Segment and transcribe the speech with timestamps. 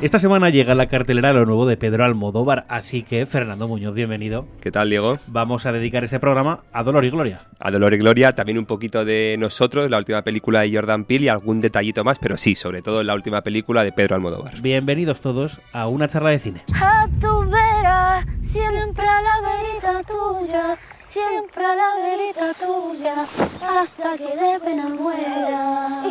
[0.00, 3.94] Esta semana llega a la cartelera lo nuevo de Pedro Almodóvar, así que Fernando Muñoz,
[3.94, 4.46] bienvenido.
[4.60, 5.18] ¿Qué tal, Diego?
[5.26, 7.40] Vamos a dedicar este programa a Dolor y Gloria.
[7.58, 11.24] A Dolor y Gloria, también un poquito de nosotros, la última película de Jordan Peele
[11.24, 14.60] y algún detallito más, pero sí, sobre todo la última película de Pedro Almodóvar.
[14.60, 16.62] Bienvenidos todos a una charla de cine.
[16.80, 24.36] A tu vera, siempre a la verita tuya, siempre a la verita tuya, hasta que
[24.36, 26.02] de pena muera.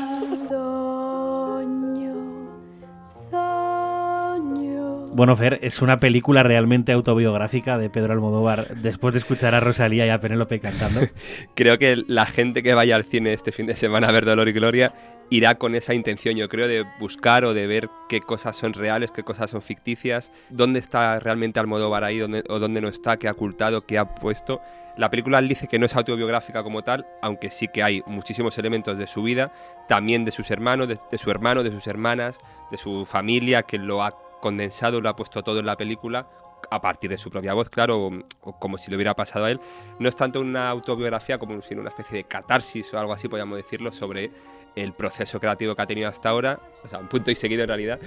[5.18, 10.06] Bueno, Fer, es una película realmente autobiográfica de Pedro Almodóvar después de escuchar a Rosalía
[10.06, 11.02] y a Penélope cantando.
[11.56, 14.48] creo que la gente que vaya al cine este fin de semana a ver Dolor
[14.48, 14.94] y Gloria
[15.32, 19.12] irá con esa intención, yo creo, de buscar o de ver qué cosas son reales,
[19.12, 23.32] qué cosas son ficticias, dónde está realmente Almodóvar ahí o dónde no está, qué ha
[23.32, 24.62] ocultado, qué ha puesto.
[24.98, 29.00] La película dice que no es autobiográfica como tal, aunque sí que hay muchísimos elementos
[29.00, 29.52] de su vida,
[29.88, 32.38] también de sus hermanos, de, de su hermano, de sus hermanas,
[32.70, 36.28] de su familia, que lo ha condensado, lo ha puesto todo en la película
[36.70, 38.10] a partir de su propia voz, claro,
[38.42, 39.60] o, como si le hubiera pasado a él.
[40.00, 43.58] No es tanto una autobiografía como sino una especie de catarsis o algo así, podríamos
[43.58, 44.32] decirlo, sobre
[44.78, 47.68] el proceso creativo que ha tenido hasta ahora, o sea, un punto y seguido en
[47.68, 48.00] realidad,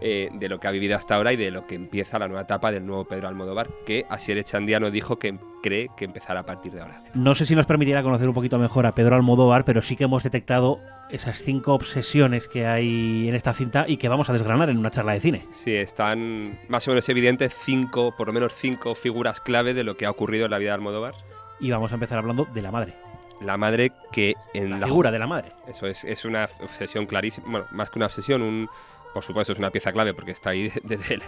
[0.00, 2.42] eh, de lo que ha vivido hasta ahora y de lo que empieza la nueva
[2.42, 6.72] etapa del nuevo Pedro Almodóvar, que Asier Echandiano dijo que cree que empezará a partir
[6.72, 7.02] de ahora.
[7.14, 10.04] No sé si nos permitirá conocer un poquito mejor a Pedro Almodóvar, pero sí que
[10.04, 14.68] hemos detectado esas cinco obsesiones que hay en esta cinta y que vamos a desgranar
[14.68, 15.46] en una charla de cine.
[15.52, 19.96] Sí, están más o menos evidentes cinco, por lo menos cinco figuras clave de lo
[19.96, 21.14] que ha ocurrido en la vida de Almodóvar.
[21.60, 23.05] Y vamos a empezar hablando de la madre
[23.40, 25.52] la madre que en la, figura de la madre.
[25.66, 28.68] Eso es, es una obsesión clarísima, bueno, más que una obsesión, un,
[29.14, 31.18] por supuesto es una pieza clave porque está ahí desde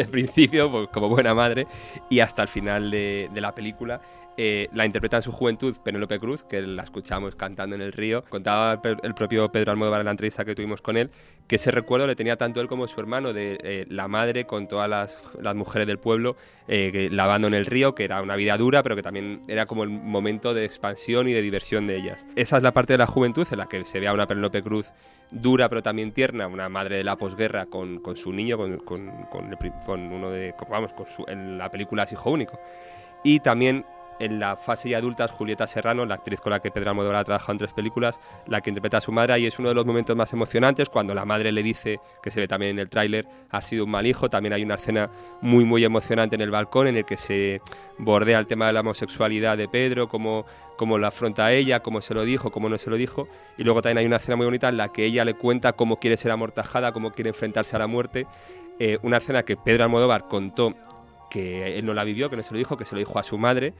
[0.00, 1.66] el, principio pues, como buena madre
[2.10, 4.00] y hasta el final de, de la película
[4.36, 8.24] eh, la interpreta en su juventud Penélope Cruz, que la escuchamos cantando en el río.
[8.28, 11.10] Contaba el propio Pedro Almodóvar en la entrevista que tuvimos con él,
[11.46, 14.66] que ese recuerdo le tenía tanto él como su hermano, de eh, la madre con
[14.66, 16.36] todas las, mujeres del pueblo
[16.66, 19.84] eh, lavando en el río, que era una vida dura, pero que también era como
[19.84, 22.24] el momento de expansión y de diversión de ellas.
[22.34, 24.62] Esa es la parte de la juventud en la que se ve a una Penélope
[24.62, 24.90] Cruz
[25.30, 29.10] dura pero también tierna, una madre de la posguerra con, con su niño, con, con,
[29.84, 32.58] con, uno de, vamos, su, en la película es hijo único.
[33.22, 33.84] Y también
[34.18, 37.16] en la fase ya adulta es Julieta Serrano, la actriz con la que Pedro Almodóvar
[37.16, 39.74] ha trabajado en tres películas, la que interpreta a su madre y es uno de
[39.74, 42.88] los momentos más emocionantes cuando la madre le dice, que se ve también en el
[42.88, 44.28] tráiler, ha sido un mal hijo.
[44.28, 45.10] También hay una escena
[45.40, 47.60] muy muy emocionante en el balcón en el que se
[47.98, 52.14] bordea el tema de la homosexualidad de Pedro, cómo, cómo lo afronta ella, cómo se
[52.14, 53.28] lo dijo, cómo no se lo dijo.
[53.58, 55.98] Y luego también hay una escena muy bonita en la que ella le cuenta cómo
[55.98, 58.26] quiere ser amortajada, cómo quiere enfrentarse a la muerte.
[58.78, 60.74] Eh, una escena que Pedro Almodóvar contó
[61.30, 63.22] que él no la vivió, que no se lo dijo, que se lo dijo a
[63.22, 63.74] su madre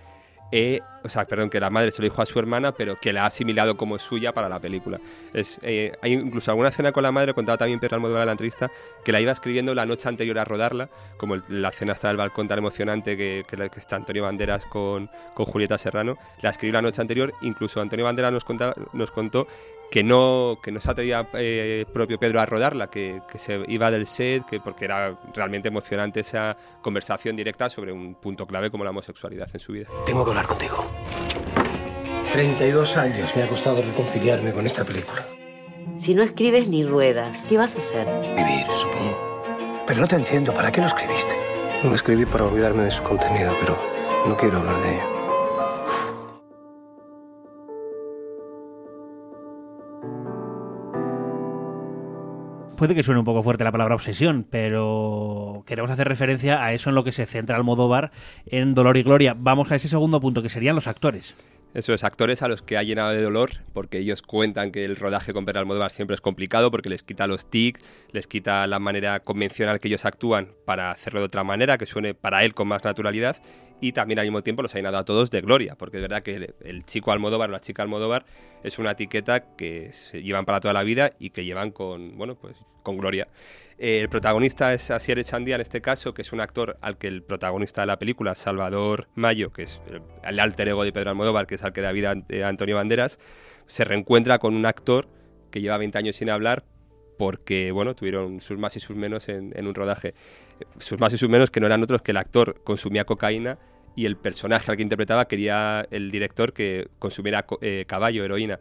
[1.03, 3.25] o sea, perdón, que la madre se lo dijo a su hermana, pero que la
[3.25, 5.01] ha asimilado como suya para la película.
[5.33, 8.33] Es, eh, hay incluso alguna escena con la madre, contaba también Pedro Almodóvar en la
[8.33, 8.71] entrevista,
[9.05, 12.47] que la iba escribiendo la noche anterior a rodarla, como la escena está del balcón
[12.47, 17.01] tan emocionante que, que, está Antonio Banderas con, con, Julieta Serrano, la escribió la noche
[17.01, 18.45] anterior, incluso Antonio Banderas nos,
[18.93, 19.49] nos contó
[19.94, 23.93] que no, que no se atrevía eh, propio Pedro a rodarla, que, que, se iba
[23.93, 28.82] del set, que porque era realmente emocionante esa conversación directa sobre un punto clave como
[28.82, 29.87] la homosexualidad en su vida.
[30.05, 30.84] Tengo que hablar contigo.
[32.32, 35.25] 32 años me ha costado reconciliarme con esta película.
[35.97, 38.09] Si no escribes ni ruedas, ¿qué vas a hacer?
[38.34, 39.44] Vivir, supongo.
[39.87, 41.37] Pero no te entiendo, ¿para qué lo escribiste?
[41.84, 43.78] Lo escribí para olvidarme de su contenido, pero
[44.26, 45.14] no quiero hablar de ello.
[52.84, 56.91] Puede que suene un poco fuerte la palabra obsesión, pero queremos hacer referencia a eso
[56.91, 58.11] en lo que se centra Almodóvar
[58.45, 59.34] en Dolor y Gloria.
[59.34, 61.34] Vamos a ese segundo punto, que serían los actores.
[61.73, 64.97] Eso es, actores a los que ha llenado de dolor, porque ellos cuentan que el
[64.97, 67.81] rodaje con Pedro Almodóvar siempre es complicado, porque les quita los tics,
[68.12, 72.12] les quita la manera convencional que ellos actúan para hacerlo de otra manera, que suene
[72.12, 73.39] para él con más naturalidad,
[73.81, 76.23] y también al mismo tiempo los ha llenado a todos de gloria, porque es verdad
[76.23, 78.25] que el, chico Almodóvar o la chica Almodóvar
[78.62, 82.37] es una etiqueta que se llevan para toda la vida y que llevan con, bueno,
[82.37, 83.29] pues con gloria.
[83.76, 87.09] Eh, el protagonista es Asier Echandía en este caso, que es un actor al que
[87.09, 89.81] el protagonista de la película, Salvador Mayo, que es
[90.23, 93.19] el, alter ego de Pedro Almodóvar, que es al que da vida a Antonio Banderas,
[93.67, 95.09] se reencuentra con un actor
[95.50, 96.65] que lleva 20 años sin hablar
[97.19, 100.14] porque, bueno, tuvieron sus más y sus menos en, en un rodaje.
[100.78, 103.58] Sus más y sus menos que no eran otros que el actor consumía cocaína
[103.96, 108.61] y el personaje al que interpretaba quería el director que consumiera eh, caballo, heroína.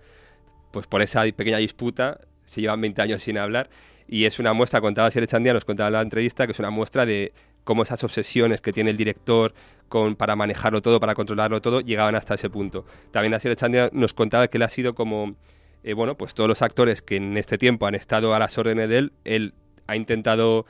[0.72, 3.70] Pues por esa pequeña disputa se llevan 20 años sin hablar
[4.08, 7.06] y es una muestra, contaba Sierra Chandía, nos contaba la entrevista, que es una muestra
[7.06, 7.34] de
[7.64, 9.54] cómo esas obsesiones que tiene el director
[9.88, 12.86] con, para manejarlo todo, para controlarlo todo, llegaban hasta ese punto.
[13.12, 15.36] También Asier Chandía nos contaba que él ha sido como,
[15.84, 18.90] eh, bueno, pues todos los actores que en este tiempo han estado a las órdenes
[18.90, 19.54] de él, él
[19.88, 20.66] ha intentado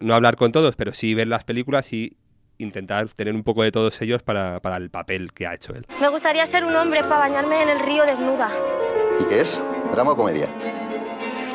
[0.00, 2.16] no hablar con todos, pero sí ver las películas y
[2.58, 5.86] intentar tener un poco de todos ellos para, para el papel que ha hecho él.
[6.00, 8.50] Me gustaría ser un hombre para bañarme en el río desnuda.
[9.20, 9.62] ¿Y qué es?
[9.92, 10.48] ¿Drama o comedia?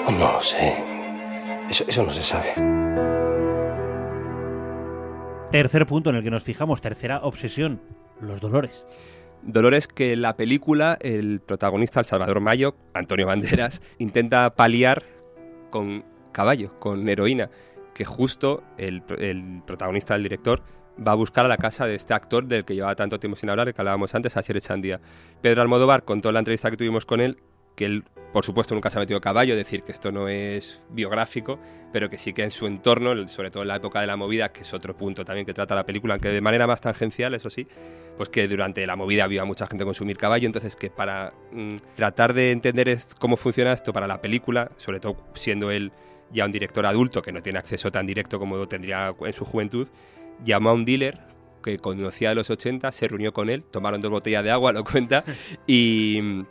[0.05, 0.83] No lo sé.
[1.69, 2.53] Eso, eso no se sabe.
[5.51, 7.81] Tercer punto en el que nos fijamos, tercera obsesión,
[8.21, 8.85] los dolores.
[9.43, 15.03] Dolores que la película el protagonista, el Salvador Mayo, Antonio Banderas, intenta paliar
[15.69, 17.49] con caballo, con heroína,
[17.93, 20.61] que justo el, el protagonista del director
[21.05, 23.49] va a buscar a la casa de este actor del que llevaba tanto tiempo sin
[23.49, 24.99] hablar, que hablábamos antes, Asier Echandía.
[25.41, 27.37] Pedro Almodóvar contó en la entrevista que tuvimos con él
[27.75, 31.59] que él, por supuesto, nunca se ha metido caballo, decir que esto no es biográfico,
[31.91, 34.49] pero que sí que en su entorno, sobre todo en la época de la movida,
[34.49, 37.49] que es otro punto también que trata la película, aunque de manera más tangencial, eso
[37.49, 37.67] sí,
[38.15, 42.33] pues que durante la movida había mucha gente consumir caballo, entonces que para mm, tratar
[42.33, 45.91] de entender cómo funciona esto para la película, sobre todo siendo él
[46.31, 49.43] ya un director adulto que no tiene acceso tan directo como lo tendría en su
[49.43, 49.87] juventud,
[50.45, 51.19] llamó a un dealer
[51.61, 54.83] que conocía de los 80, se reunió con él, tomaron dos botellas de agua, lo
[54.83, 55.23] cuenta,
[55.67, 56.43] y,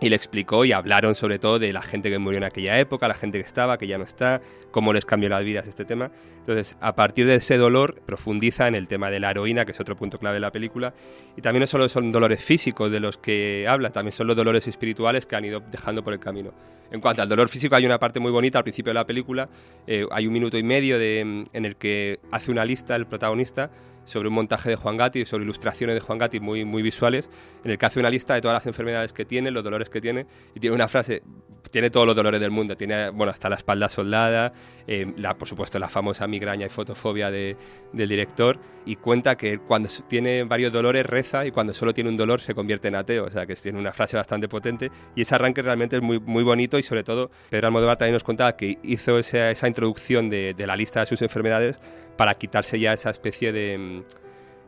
[0.00, 3.08] y le explicó y hablaron sobre todo de la gente que murió en aquella época,
[3.08, 4.40] la gente que estaba, que ya no está,
[4.70, 6.10] cómo les cambió las vidas este tema.
[6.40, 9.80] Entonces, a partir de ese dolor, profundiza en el tema de la heroína, que es
[9.80, 10.94] otro punto clave de la película.
[11.36, 14.66] Y también no solo son dolores físicos de los que habla, también son los dolores
[14.66, 16.52] espirituales que han ido dejando por el camino.
[16.90, 19.48] En cuanto al dolor físico, hay una parte muy bonita al principio de la película.
[19.86, 23.70] eh, hay un minuto y medio de, en el que hace una lista el protagonista
[24.08, 27.28] sobre un montaje de Juan Gatti, sobre ilustraciones de Juan Gatti muy, muy visuales,
[27.64, 30.00] en el que hace una lista de todas las enfermedades que tiene, los dolores que
[30.00, 31.22] tiene, y tiene una frase,
[31.70, 34.52] tiene todos los dolores del mundo, tiene, bueno, hasta la espalda soldada,
[34.86, 37.56] eh, la, por supuesto la famosa migraña y fotofobia de-
[37.92, 42.16] del director, y cuenta que cuando tiene varios dolores reza y cuando solo tiene un
[42.16, 45.34] dolor se convierte en ateo, o sea que tiene una frase bastante potente, y ese
[45.34, 48.78] arranque realmente es muy, muy bonito y sobre todo Pedro Almodóvar también nos contaba que
[48.82, 51.78] hizo esa, esa introducción de la lista de sus enfermedades
[52.18, 54.02] para quitarse ya esa especie de, mm,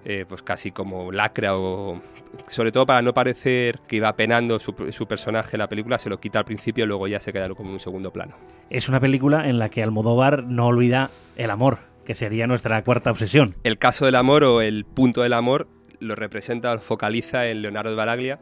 [0.06, 2.00] eh, pues casi como lacra o
[2.47, 6.08] sobre todo para no parecer que iba penando su, su personaje en la película, se
[6.08, 8.37] lo quita al principio y luego ya se queda como en un segundo plano.
[8.70, 13.11] Es una película en la que Almodóvar no olvida el amor, que sería nuestra cuarta
[13.11, 13.56] obsesión.
[13.64, 15.69] El caso del amor o el punto del amor
[15.99, 18.38] lo representa, lo focaliza en Leonardo de Baraglia,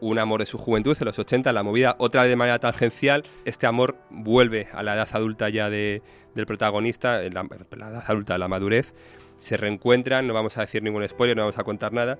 [0.00, 3.24] un amor de su juventud en los 80, en la movida, otra de manera tangencial,
[3.44, 6.02] este amor vuelve a la edad adulta ya de-
[6.34, 8.94] del protagonista, la, la edad adulta, la madurez,
[9.38, 12.18] se reencuentran, no vamos a decir ningún spoiler, no vamos a contar nada,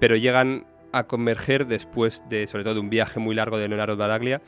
[0.00, 3.96] pero llegan a converger después de, sobre todo, de un viaje muy largo de Leonardo
[3.96, 4.40] Baraglia,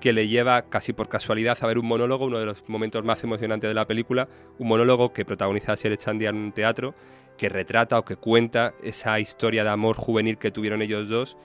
[0.00, 3.22] que le lleva casi por casualidad a ver un monólogo, uno de los momentos más
[3.24, 4.28] emocionantes de la película,
[4.58, 6.94] un monólogo que protagoniza Asier Echandia en un teatro,
[7.36, 11.36] que retrata o que cuenta esa historia de amor juvenil que tuvieron ellos dos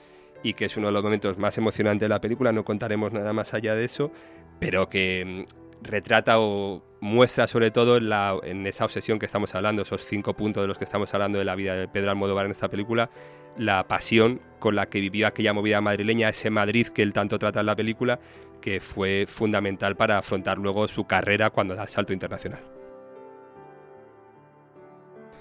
[0.43, 3.33] y que es uno de los momentos más emocionantes de la película, no contaremos nada
[3.33, 4.11] más allá de eso,
[4.59, 9.53] pero que mm, retrata o muestra sobre todo en, la- en esa obsesión que estamos
[9.55, 12.45] hablando, esos cinco puntos de los que estamos hablando de la vida de Pedro Almodóvar
[12.45, 13.09] en esta película,
[13.57, 17.59] la pasión con la que vivió aquella movida madrileña, ese Madrid que él tanto trata
[17.61, 18.19] en la película,
[18.61, 22.61] que fue fundamental para afrontar luego su carrera cuando da el salto internacional.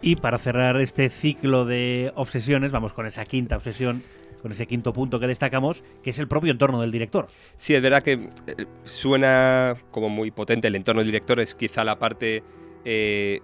[0.02, 4.02] Y para cerrar este ciclo de obsesiones, vamos con esa quinta obsesión,
[4.44, 7.28] con ese quinto punto que destacamos, que es el propio entorno del director.
[7.56, 11.82] Sí, es verdad que eh, suena como muy potente el entorno del director, es quizá
[11.82, 12.42] la parte
[12.84, 13.40] eh,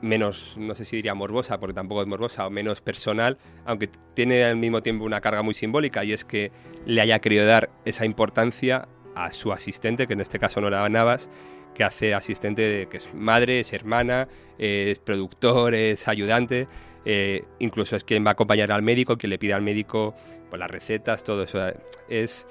[0.00, 4.44] menos, no sé si diría morbosa, porque tampoco es morbosa, o menos personal, aunque tiene
[4.44, 6.52] al mismo tiempo una carga muy simbólica, y es que
[6.86, 11.28] le haya querido dar esa importancia a su asistente, que en este caso Nora Navas,
[11.74, 16.68] que hace asistente, de, que es madre, es hermana, es productor, es ayudante,
[17.04, 20.14] eh, incluso es quien va a acompañar al médico, quien le pide al médico
[20.48, 21.60] pues, las recetas, todo eso.
[22.08, 22.46] Es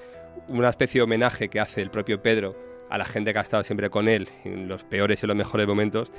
[0.50, 2.56] una especie de homenaje que hace el propio Pedro
[2.90, 5.68] a la gente que ha estado siempre con él en los peores y los mejores
[5.68, 6.12] momentos,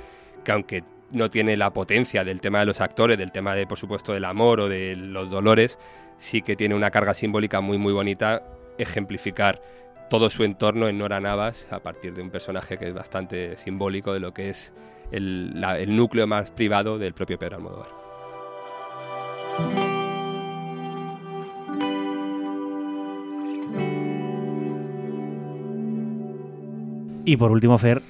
[0.43, 3.77] que aunque no tiene la potencia del tema de los actores, del tema de, por
[3.77, 5.79] supuesto, del amor o de los dolores,
[6.17, 8.43] sí que tiene una carga simbólica muy, muy bonita,
[8.77, 9.61] ejemplificar
[10.09, 14.13] todo su entorno en Nora Navas a partir de un personaje que es bastante simbólico
[14.13, 14.73] de lo que es
[15.11, 18.04] el, el núcleo más privado del propio Pedro Almodóvar.
[27.25, 28.01] Y por último, Fer,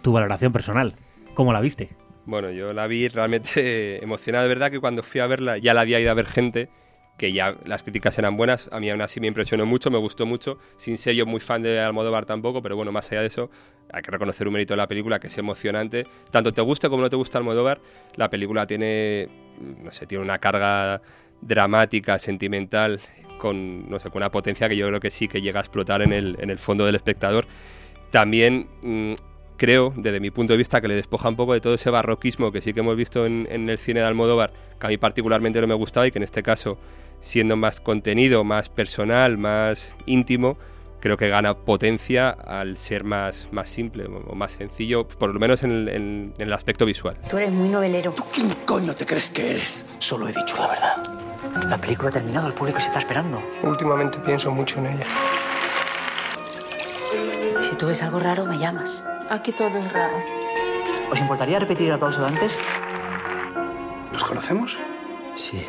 [0.00, 0.94] tu valoración personal.
[1.34, 1.90] ¿Cómo la viste?
[2.24, 4.44] Bueno, yo la vi realmente emocionada.
[4.44, 6.68] De verdad que cuando fui a verla ya la había ido a ver gente,
[7.16, 8.68] que ya las críticas eran buenas.
[8.72, 10.58] A mí aún así me impresionó mucho, me gustó mucho.
[10.76, 13.50] Sin ser yo muy fan de Almodóvar tampoco, pero bueno, más allá de eso,
[13.92, 16.06] hay que reconocer un mérito de la película que es emocionante.
[16.30, 17.80] Tanto te guste como no te gusta Almodóvar,
[18.16, 19.28] la película tiene,
[19.82, 21.02] no sé, tiene una carga
[21.40, 23.00] dramática, sentimental,
[23.38, 26.02] con, no sé, con una potencia que yo creo que sí que llega a explotar
[26.02, 27.46] en el, en el fondo del espectador.
[28.10, 29.14] También mm,
[29.56, 32.50] creo, desde mi punto de vista, que le despoja un poco de todo ese barroquismo
[32.52, 35.60] que sí que hemos visto en, en el cine de Almodóvar, que a mí particularmente
[35.60, 36.78] no me gustaba y que en este caso,
[37.20, 40.56] siendo más contenido, más personal, más íntimo,
[41.00, 45.62] creo que gana potencia al ser más, más simple o más sencillo, por lo menos
[45.64, 47.16] en el, en- en el aspecto visual.
[47.28, 48.12] Tú eres muy novelero.
[48.12, 49.84] ¿Tú quién coño te crees que eres?
[49.98, 51.68] Solo he dicho la verdad.
[51.68, 53.42] La película ha terminado, el público se está esperando.
[53.64, 55.04] Últimamente pienso mucho en ella.
[57.60, 59.04] Si tú ves algo raro, me llamas.
[59.36, 60.16] Aquí todo es raro.
[61.10, 62.58] ¿Os importaría repetir el aplauso de antes?
[64.12, 64.78] ¿Nos conocemos?
[65.36, 65.64] Sí.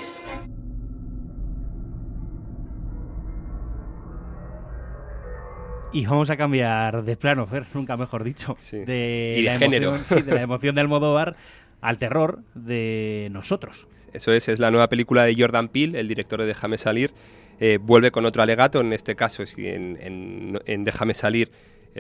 [5.92, 8.56] Y vamos a cambiar de plano, Fer, nunca mejor dicho.
[8.60, 8.80] Sí.
[8.80, 9.96] De, Y de la género.
[9.96, 11.36] Emoción, sí, de la emoción de Almodóvar
[11.82, 13.88] al terror de nosotros.
[14.12, 17.12] Eso es, es la nueva película de Jordan Peele, el director de Déjame Salir.
[17.60, 21.52] Eh, vuelve con otro alegato, en este caso, si en, en- en Déjame Salir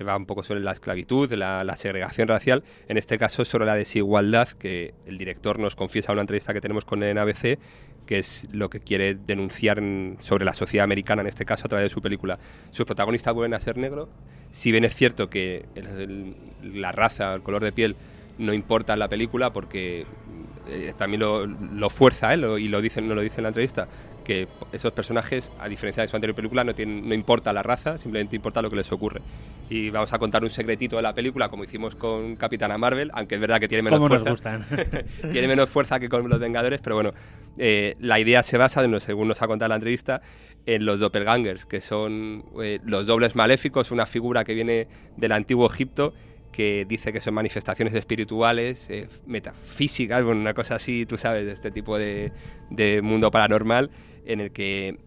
[0.01, 3.75] va un poco sobre la esclavitud, la, la segregación racial, en este caso sobre la
[3.75, 7.59] desigualdad que el director nos confiesa en una entrevista que tenemos con el ABC,
[8.07, 11.69] que es lo que quiere denunciar en- sobre la sociedad americana, en este caso a
[11.69, 12.39] través de su película.
[12.71, 14.09] Sus protagonistas vuelven a ser negro,
[14.51, 17.95] si bien es cierto que el- el- la raza, el color de piel,
[18.37, 20.05] no importa en la película porque
[20.67, 23.87] eh, también lo, lo fuerza y lo dicen, no lo dice en la entrevista
[24.23, 27.97] que esos personajes, a diferencia de su anterior película, no, tienen, no importa la raza,
[27.97, 29.21] simplemente importa lo que les ocurre.
[29.69, 33.35] Y vamos a contar un secretito de la película, como hicimos con Capitana Marvel, aunque
[33.35, 34.57] es verdad que tiene menos Como nos fuerza.
[34.57, 35.05] gustan.
[35.31, 37.13] tiene menos fuerza que con los Vengadores, pero bueno,
[37.57, 40.21] eh, la idea se basa, según nos ha contado la entrevista,
[40.65, 44.87] en los doppelgangers, que son eh, los dobles maléficos, una figura que viene
[45.17, 46.13] del antiguo Egipto
[46.53, 51.51] que dice que son manifestaciones espirituales, eh, metafísicas, bueno, una cosa así, tú sabes, de
[51.51, 52.31] este tipo de,
[52.69, 53.89] de mundo paranormal,
[54.25, 54.97] en el que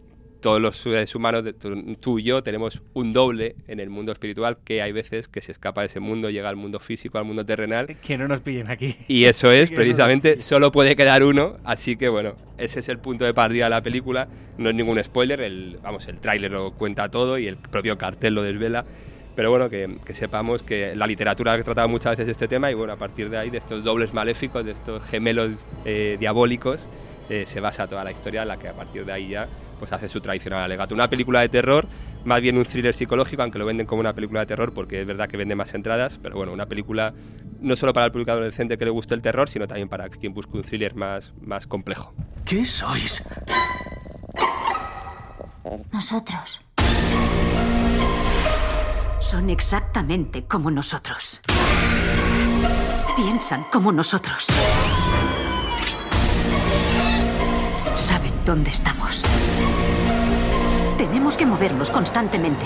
[0.41, 1.43] todos los seres humanos,
[1.99, 5.51] tú, y yo, tenemos un doble en el mundo espiritual que hay veces que se
[5.51, 8.71] escapa de ese mundo, llega al mundo físico, al mundo terrenal, que no nos pillen
[8.71, 8.97] aquí.
[9.09, 10.43] y eso es, Que no precisamente, pillen.
[10.43, 13.83] solo puede quedar uno, así que bueno, ese es el punto de partida de la
[13.83, 14.29] película.
[14.57, 18.35] No es ningún spoiler, el, vamos, el tráiler lo cuenta todo y el propio cartel
[18.35, 18.85] lo desvela.
[19.35, 22.75] Pero bueno, que, que sepamos que la literatura ha tratado muchas veces este tema y
[22.75, 25.51] bueno, a partir de ahí, de estos dobles maléficos, de estos gemelos
[25.85, 26.89] eh, diabólicos,
[27.29, 29.93] eh, se basa toda la historia en la que a partir de ahí ya pues
[29.93, 30.95] hace su tradicional alegato.
[30.95, 31.87] Una película de terror,
[32.25, 35.07] más bien un thriller psicológico, aunque lo venden como una película de terror porque es
[35.07, 37.13] verdad que vende más entradas, pero bueno, una película
[37.61, 40.35] no solo para el público adolescente que le guste el terror, sino también para quien
[40.35, 42.15] busque un thriller más, más complejo.
[42.45, 43.23] ¿Qué sois?
[45.93, 46.61] Nosotros.
[49.21, 51.41] Son exactamente como nosotros.
[53.17, 54.47] Piensan como nosotros.
[58.47, 59.23] Dónde estamos.
[60.97, 62.65] Tenemos que movernos constantemente.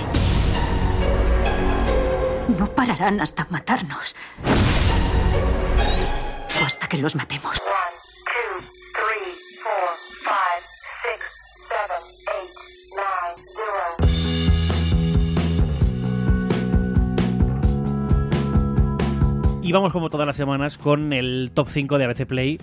[2.59, 4.15] No pararán hasta matarnos.
[6.61, 7.63] O hasta que los matemos.
[19.63, 22.59] Y vamos como todas las semanas con el top 5 de ABC Play,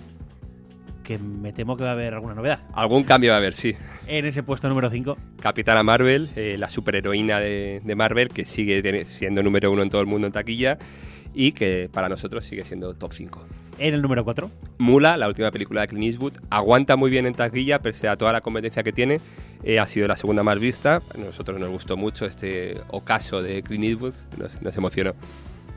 [1.08, 2.60] que me temo que va a haber alguna novedad.
[2.74, 3.74] Algún cambio va a haber, sí.
[4.06, 9.06] En ese puesto número 5, Capitana Marvel, eh, la superheroína de, de Marvel, que sigue
[9.06, 10.76] siendo número uno en todo el mundo en taquilla
[11.32, 13.46] y que para nosotros sigue siendo top 5.
[13.78, 17.32] en el número 4, Mula, la última película de Clint Eastwood, aguanta muy bien en
[17.32, 19.18] taquilla, pese a toda la competencia que tiene.
[19.62, 21.00] Eh, ha sido la segunda más vista.
[21.14, 25.14] A nosotros nos gustó mucho este ocaso de Clint Eastwood, nos, nos emocionó.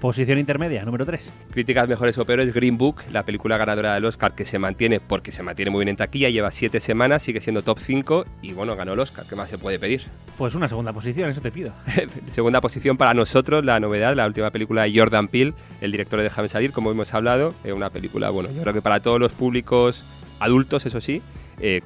[0.02, 1.32] Posición intermedia, número 3.
[1.52, 5.32] Críticas mejores o peores, Green Book, la película ganadora del Oscar que se mantiene porque
[5.32, 8.76] se mantiene muy bien en taquilla, lleva siete semanas, sigue siendo top 5 y bueno,
[8.76, 10.02] ganó el Oscar, ¿qué más se puede pedir?
[10.38, 11.72] Pues una segunda posición, eso te pido.
[12.30, 16.24] Segunda posición para nosotros, la novedad, la última película de Jordan Peele, el director de
[16.24, 19.32] Déjame Salir, como hemos hablado, eh, una película, bueno, yo creo que para todos los
[19.34, 20.04] públicos
[20.40, 21.22] adultos, eso sí,
[21.60, 21.82] eh,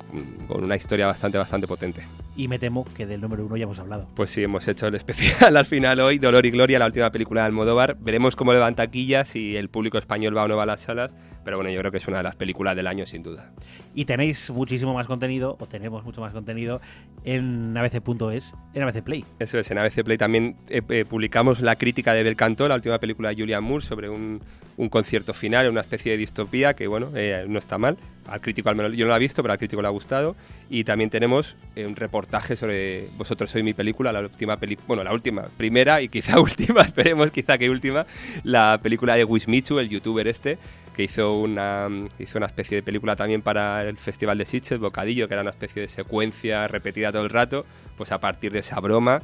[0.48, 2.04] con una historia bastante, bastante potente.
[2.36, 4.08] Y me temo que del número 1 ya hemos hablado.
[4.16, 7.42] Pues sí, hemos hecho el especial al final hoy, Dolor y Gloria, la última película
[7.42, 7.98] de Almodóvar.
[8.00, 11.16] Veremos cómo levanta taquillas, si el público español va o no va a las salas,
[11.46, 13.52] pero bueno, yo creo que es una de las películas del año sin duda.
[13.94, 16.82] Y tenéis muchísimo más contenido, o tenemos mucho más contenido,
[17.24, 19.24] en abc.es, en ABC Play.
[19.40, 22.76] Eso es, en ABC Play también eh, eh, publicamos la crítica de Bel Canto, la
[22.76, 24.42] última película de Julian Moore, sobre un,
[24.78, 27.98] un concierto final, una especie de distopía que, bueno, eh, no está mal.
[28.28, 30.36] Al crítico, al menos yo no la he visto, pero al crítico le ha gustado.
[30.70, 35.04] Y también tenemos eh, un reportaje sobre Vosotros sois mi película, la última peli bueno,
[35.04, 38.06] la última, primera y quizá última, esperemos quizá que última,
[38.44, 40.58] la película de Wismichu, el youtuber este,
[40.96, 45.28] que hizo una, hizo una especie de película también para el Festival de Sitges, Bocadillo,
[45.28, 47.66] que era una especie de secuencia repetida todo el rato,
[47.98, 49.22] pues a partir de esa broma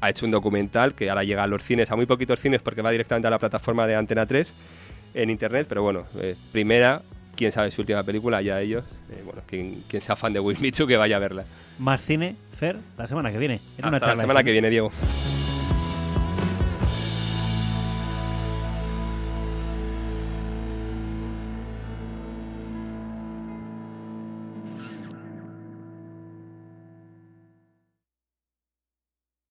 [0.00, 2.82] ha hecho un documental que ahora llega a los cines, a muy poquitos cines porque
[2.82, 4.52] va directamente a la plataforma de Antena 3
[5.14, 7.02] en internet, pero bueno, eh, primera,
[7.36, 10.58] quién sabe su última película, ya ellos, eh, bueno, quien, quien sea fan de Will
[10.58, 11.44] Mitchell que vaya a verla.
[11.78, 13.60] Más cine, Fer, la semana que viene.
[13.78, 14.90] En una Hasta la charla de semana que viene, Diego.